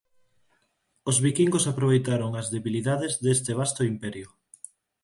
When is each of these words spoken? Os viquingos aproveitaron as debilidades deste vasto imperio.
Os 1.09 1.17
viquingos 1.25 1.65
aproveitaron 1.71 2.31
as 2.41 2.47
debilidades 2.55 3.13
deste 3.23 3.51
vasto 3.59 3.81
imperio. 3.93 4.29